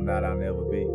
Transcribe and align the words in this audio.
I'm 0.00 0.06
not, 0.06 0.24
I'll 0.24 0.34
never 0.34 0.62
be. 0.62 0.86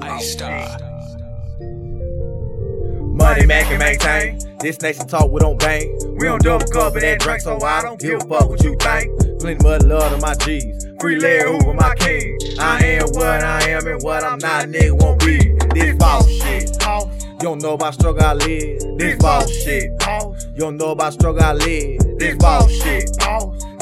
Ice 0.00 0.32
Star. 0.32 0.78
Money 3.12 3.44
man 3.44 3.64
can 3.64 3.78
maintain. 3.78 4.38
This 4.60 4.80
nation 4.80 5.06
talk, 5.06 5.30
we 5.30 5.40
don't 5.40 5.58
bang. 5.58 5.94
We 6.16 6.26
don't 6.26 6.42
double 6.42 6.64
cup 6.68 6.96
of 6.96 7.02
that 7.02 7.20
drink, 7.20 7.42
so 7.42 7.60
I 7.60 7.82
don't 7.82 8.00
give 8.00 8.22
a 8.22 8.24
fuck 8.24 8.48
what 8.48 8.64
you 8.64 8.76
think. 8.76 9.40
Plenty 9.40 9.62
much 9.62 9.82
love 9.82 10.12
to 10.12 10.26
my 10.26 10.34
G's. 10.36 10.86
Free 10.98 11.18
Larry 11.18 11.52
Hoover, 11.52 11.74
my 11.74 11.94
king. 11.96 12.38
I 12.58 12.82
am 12.86 13.08
what 13.10 13.44
I 13.44 13.68
am 13.68 13.86
and 13.86 14.02
what 14.02 14.24
I'm 14.24 14.38
not, 14.38 14.68
nigga 14.68 14.98
won't 15.02 15.20
be. 15.20 15.36
This 15.74 15.94
boss 15.96 16.26
shit. 16.30 16.70
You 16.80 17.48
don't 17.48 17.60
know 17.60 17.74
about 17.74 17.92
struggle 17.92 18.24
I 18.24 18.32
live. 18.32 18.78
This 18.96 19.18
boss 19.18 19.50
shit. 19.50 19.90
You 20.00 20.58
don't 20.60 20.78
know 20.78 20.92
about 20.92 21.12
struggle 21.12 21.42
I 21.42 21.52
live. 21.52 22.18
This 22.18 22.36
boss 22.36 22.70
shit. 22.70 23.10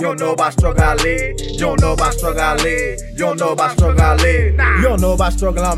You 0.01 0.07
don't 0.07 0.19
know 0.19 0.33
about 0.33 0.55
struggle 0.55 0.83
I 0.83 0.95
live. 0.95 1.39
You 1.39 1.59
don't 1.59 1.79
know 1.83 1.93
about 1.93 2.15
struggle 2.15 2.41
I 2.41 2.57
live. 2.57 3.01
You 3.11 3.19
don't 3.19 3.39
know 3.39 3.53
about 3.53 3.73
struggle 3.73 4.01
I 4.01 4.15
live. 4.17 4.55
You 4.55 4.83
don't 4.83 4.99
know 4.99 5.13
about 5.13 5.35
struggle 5.35 5.63
I'm. 5.63 5.77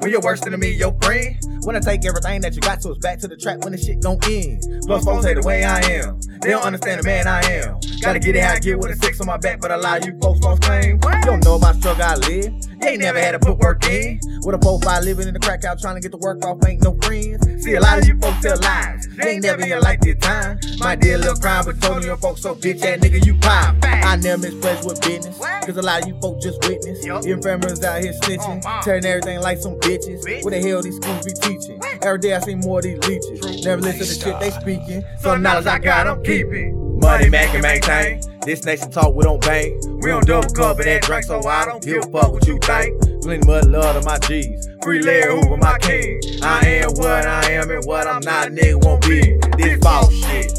When 0.00 0.10
you're 0.10 0.20
worse 0.20 0.40
than 0.40 0.60
me, 0.60 0.68
your 0.72 0.94
friend. 1.00 1.34
I 1.74 1.80
take 1.80 2.04
everything 2.04 2.42
that 2.42 2.54
you 2.54 2.60
got, 2.60 2.82
so 2.82 2.90
it's 2.90 2.98
back 2.98 3.20
to 3.20 3.26
the 3.26 3.38
trap 3.38 3.64
when 3.64 3.72
the 3.72 3.78
shit 3.78 4.02
gon' 4.02 4.18
end. 4.28 4.62
Plus, 4.84 5.02
folks 5.02 5.24
say 5.24 5.32
the 5.32 5.40
way 5.40 5.64
I 5.64 5.80
am. 5.80 6.20
They 6.42 6.50
don't 6.50 6.62
understand 6.62 7.00
the 7.00 7.04
man 7.04 7.26
I 7.26 7.40
am. 7.40 7.80
Gotta 8.04 8.18
get 8.18 8.36
it 8.36 8.42
how 8.42 8.52
I 8.52 8.58
get 8.58 8.78
with 8.78 8.90
a 8.90 8.96
six 8.96 9.18
on 9.18 9.26
my 9.26 9.38
back, 9.38 9.62
but 9.62 9.70
a 9.70 9.78
lot 9.78 10.02
of 10.02 10.04
you 10.06 10.18
folks 10.20 10.38
won't 10.42 10.60
claim. 10.60 11.00
You 11.02 11.22
don't 11.22 11.42
know 11.42 11.58
my 11.58 11.72
struggle 11.72 12.04
I 12.04 12.16
live. 12.16 12.52
You 12.52 12.86
ain't 12.86 13.00
never 13.00 13.18
had 13.18 13.32
to 13.32 13.38
put 13.38 13.56
work 13.56 13.82
in. 13.88 14.20
With 14.42 14.54
a 14.54 14.58
profile 14.58 15.02
living 15.02 15.26
in 15.26 15.32
the 15.32 15.40
crack 15.40 15.64
out 15.64 15.80
trying 15.80 15.94
to 15.94 16.02
get 16.02 16.10
the 16.12 16.18
work 16.18 16.44
off, 16.44 16.58
ain't 16.68 16.82
no 16.82 16.92
friends. 17.00 17.64
See, 17.64 17.72
a 17.76 17.80
lot 17.80 17.98
of 17.98 18.06
you 18.06 18.18
folks 18.20 18.42
tell 18.42 18.60
lies. 18.60 19.08
They 19.16 19.30
ain't 19.30 19.42
never 19.42 19.62
in 19.62 19.80
like 19.80 20.02
this 20.02 20.18
time. 20.18 20.58
Did 21.00 21.14
a 21.14 21.18
little 21.18 21.36
crime, 21.36 21.64
but 21.64 21.80
told 21.80 22.04
your 22.04 22.18
folks 22.18 22.42
so 22.42 22.54
bitch 22.54 22.80
that 22.80 23.00
nigga, 23.00 23.24
you 23.24 23.38
pop. 23.38 23.74
I 23.82 24.16
never 24.16 24.42
misplaced 24.42 24.84
with 24.86 25.00
business. 25.00 25.38
Cause 25.38 25.78
a 25.78 25.82
lot 25.82 26.02
of 26.02 26.08
you 26.08 26.20
folks 26.20 26.44
just 26.44 26.62
witness. 26.68 27.02
Your 27.06 27.40
families 27.40 27.82
out 27.82 28.02
here 28.02 28.12
snitching, 28.12 28.62
oh, 28.66 28.80
tearing 28.84 29.06
everything 29.06 29.40
like 29.40 29.56
some 29.56 29.80
bitches. 29.80 30.44
What 30.44 30.50
the 30.50 30.60
hell 30.60 30.82
these 30.82 30.96
schools 30.96 31.24
be 31.24 31.32
teaching? 31.32 31.80
Every 32.02 32.18
day 32.18 32.34
I 32.34 32.40
see 32.40 32.54
more 32.54 32.80
of 32.80 32.84
these 32.84 32.98
leeches. 33.08 33.64
Never 33.64 33.80
listen 33.80 34.06
to 34.06 34.14
the 34.14 34.14
shit 34.14 34.40
they 34.40 34.50
speaking. 34.50 35.04
Some 35.20 35.40
knowledge 35.40 35.66
I 35.66 35.78
got, 35.78 36.06
I'm 36.06 36.22
keeping. 36.22 36.83
Money 37.04 37.28
can 37.28 37.60
maintain. 37.60 38.20
This 38.46 38.64
nation 38.64 38.90
talk, 38.90 39.14
we 39.14 39.24
don't 39.24 39.40
bang. 39.42 39.78
We 40.00 40.08
don't 40.08 40.26
double 40.26 40.48
cup 40.48 40.78
of 40.78 40.86
that 40.86 41.02
drink, 41.02 41.24
so 41.24 41.38
I 41.46 41.66
don't 41.66 41.82
give 41.82 41.98
a 41.98 42.10
fuck 42.10 42.32
what 42.32 42.46
you 42.46 42.58
think. 42.58 42.98
Plenty 43.22 43.46
much 43.46 43.64
love 43.66 44.00
to 44.00 44.08
my 44.08 44.18
G's. 44.18 44.68
Free 44.82 45.02
Larry 45.02 45.34
Hoover, 45.34 45.58
my 45.58 45.78
king. 45.78 46.18
I 46.42 46.66
am 46.66 46.92
what 46.94 47.26
I 47.26 47.50
am 47.52 47.70
and 47.70 47.84
what 47.84 48.06
I'm 48.06 48.20
not, 48.22 48.48
nigga 48.48 48.82
won't 48.82 49.02
be. 49.02 49.36
This 49.58 49.78
boss 49.80 50.10
shit. 50.12 50.52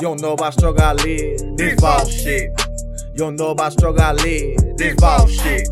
You 0.00 0.08
don't 0.08 0.20
know 0.20 0.34
about 0.34 0.52
struggle 0.52 0.82
I 0.82 0.92
live. 0.92 1.56
This 1.56 1.80
boss 1.80 2.12
shit. 2.12 2.50
You 3.12 3.18
don't 3.18 3.36
know 3.36 3.50
about 3.50 3.72
struggle 3.72 4.02
I 4.02 4.12
live. 4.12 4.76
This 4.76 4.94
boss 4.96 5.30
shit. 5.30 5.66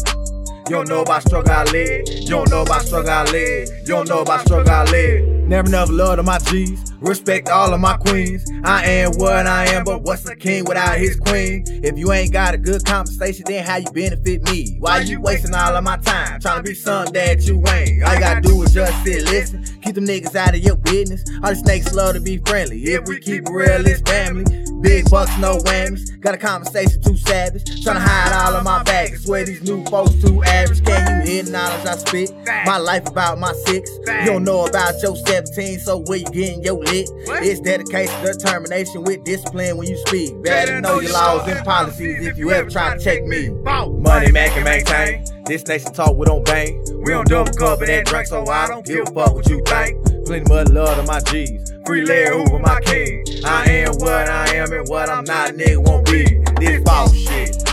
You 0.68 0.76
don't 0.76 0.88
know 0.88 1.02
about 1.02 1.22
struggle 1.22 1.52
I 1.52 1.64
live. 1.64 2.08
You 2.08 2.28
don't 2.28 2.50
know 2.50 2.62
about 2.62 2.82
struggle 2.82 3.10
I 3.10 3.24
live. 3.24 3.68
You 3.80 3.86
don't 3.86 4.08
know 4.08 4.22
about 4.22 4.40
struggle 4.40 4.72
I 4.72 4.84
live. 4.84 5.37
Never, 5.48 5.70
never 5.70 5.90
love 5.90 6.16
to 6.16 6.22
my 6.22 6.38
G's. 6.38 6.92
Respect 7.00 7.48
all 7.48 7.72
of 7.72 7.80
my 7.80 7.96
queens. 7.96 8.44
I 8.64 8.84
am 8.84 9.12
what 9.12 9.46
I 9.46 9.64
am, 9.68 9.84
but 9.84 10.02
what's 10.02 10.28
a 10.28 10.36
king 10.36 10.66
without 10.66 10.98
his 10.98 11.16
queen? 11.16 11.64
If 11.66 11.96
you 11.96 12.12
ain't 12.12 12.34
got 12.34 12.52
a 12.52 12.58
good 12.58 12.84
conversation, 12.84 13.44
then 13.46 13.64
how 13.64 13.76
you 13.76 13.90
benefit 13.90 14.42
me? 14.42 14.76
Why 14.78 15.00
you 15.00 15.22
wasting 15.22 15.54
all 15.54 15.74
of 15.74 15.82
my 15.82 15.96
time 15.96 16.38
trying 16.40 16.58
to 16.58 16.62
be 16.62 16.74
something 16.74 17.14
that 17.14 17.46
you 17.46 17.56
ain't? 17.66 18.02
All 18.02 18.12
you 18.12 18.20
gotta 18.20 18.42
do 18.42 18.62
is 18.62 18.74
just 18.74 19.02
sit, 19.04 19.24
listen. 19.24 19.64
Keep 19.80 19.94
them 19.94 20.04
niggas 20.04 20.36
out 20.36 20.54
of 20.54 20.60
your 20.60 20.76
business. 20.76 21.24
All 21.42 21.48
the 21.48 21.56
snakes 21.56 21.94
love 21.94 22.14
to 22.14 22.20
be 22.20 22.36
friendly. 22.38 22.82
If 22.82 23.08
we 23.08 23.18
keep 23.18 23.48
real, 23.48 23.86
it's 23.86 24.02
family. 24.02 24.44
Big 24.82 25.08
bucks, 25.08 25.36
no 25.38 25.56
whammies. 25.58 26.20
Got 26.20 26.34
a 26.34 26.38
conversation 26.38 27.00
too 27.00 27.16
savage. 27.16 27.64
Tryna 27.64 28.00
hide 28.00 28.32
all 28.32 28.54
of 28.54 28.64
my 28.64 28.77
baggage. 28.98 29.20
Swear 29.20 29.44
these 29.44 29.62
new 29.62 29.84
folks 29.84 30.14
too 30.14 30.42
average. 30.44 30.84
Can 30.84 31.26
you 31.26 31.32
hear 31.32 31.42
the 31.42 31.50
knowledge 31.50 31.86
I 31.86 31.96
spit? 31.96 32.34
My 32.66 32.78
life 32.78 33.06
about 33.06 33.38
my 33.38 33.52
six. 33.52 33.90
You 33.98 34.24
don't 34.24 34.44
know 34.44 34.66
about 34.66 34.94
your 35.02 35.16
17, 35.16 35.78
so 35.80 35.98
where 36.06 36.18
you 36.18 36.26
getting 36.26 36.62
your 36.62 36.78
lit? 36.78 37.08
It's 37.42 37.60
dedication, 37.60 38.22
determination 38.24 39.04
with 39.04 39.24
discipline 39.24 39.76
when 39.76 39.88
you 39.88 39.96
speak. 40.06 40.40
Better 40.42 40.80
know 40.80 41.00
your 41.00 41.12
laws 41.12 41.48
and 41.48 41.64
policies 41.64 42.26
if 42.26 42.38
you 42.38 42.50
ever 42.50 42.68
try 42.68 42.96
to 42.96 43.02
check 43.02 43.24
me. 43.24 43.50
Money 43.50 44.32
man 44.32 44.50
can 44.50 44.64
maintain. 44.64 45.24
This 45.44 45.66
nation 45.66 45.92
talk, 45.92 46.16
we 46.16 46.26
don't 46.26 46.44
bang. 46.44 46.84
We 47.04 47.12
don't 47.12 47.26
double 47.26 47.48
of 47.64 47.80
that 47.80 48.06
drink, 48.06 48.26
so 48.26 48.46
I 48.46 48.66
don't 48.66 48.84
give 48.84 49.08
a 49.08 49.12
fuck 49.12 49.34
what 49.34 49.48
you 49.48 49.62
think. 49.64 50.04
Plenty 50.26 50.52
much 50.52 50.68
love 50.68 50.96
to 50.96 51.02
my 51.04 51.20
G's. 51.20 51.72
Free 51.86 52.04
Larry 52.04 52.36
Hoover, 52.36 52.58
my 52.58 52.80
king. 52.82 53.24
I 53.46 53.64
am 53.70 53.94
what 53.94 54.28
I 54.28 54.56
am 54.56 54.72
and 54.72 54.86
what 54.88 55.08
I'm 55.08 55.24
not, 55.24 55.52
nigga 55.52 55.82
won't 55.82 56.04
be. 56.04 56.24
This 56.60 56.82
boss 56.82 57.14
shit. 57.16 57.67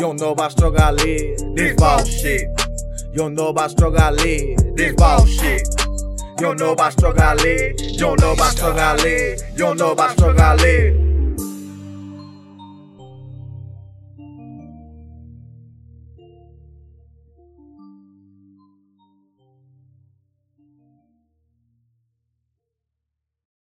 You 0.00 0.06
don't 0.06 0.18
know 0.18 0.30
about 0.30 0.52
struggle 0.52 0.80
I 0.80 0.92
live. 0.92 1.54
This 1.54 1.76
boss 1.76 2.08
shit. 2.08 2.48
You 3.12 3.18
don't 3.18 3.34
know 3.34 3.48
about 3.48 3.70
struggle 3.70 4.00
I 4.00 4.08
live. 4.08 4.74
This 4.74 4.94
boss 4.94 5.28
shit. 5.28 5.68
You 5.78 6.36
don't 6.38 6.58
know 6.58 6.72
about 6.72 6.92
struggle 6.94 7.22
I 7.22 7.34
live. 7.34 7.78
You 7.78 7.98
don't 7.98 8.18
know 8.18 8.32
about 8.32 8.52
struggle 8.52 8.80
I 8.80 8.96
live. 8.96 9.40
You 9.52 9.58
don't 9.58 9.76
know 9.76 9.90
about 9.92 10.12
struggle 10.12 10.40
I 10.40 10.54
live. 10.54 11.09